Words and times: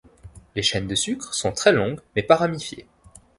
Les 0.55 0.63
chaînes 0.63 0.87
de 0.87 0.95
sucres 0.95 1.35
sont 1.35 1.51
très 1.51 1.71
longues 1.71 1.99
mais 2.15 2.23
pas 2.23 2.35
ramifiées. 2.35 2.87